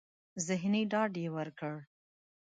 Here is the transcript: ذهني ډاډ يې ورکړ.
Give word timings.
ذهني 0.47 0.81
ډاډ 0.91 1.13
يې 1.21 1.29
ورکړ. 1.35 1.75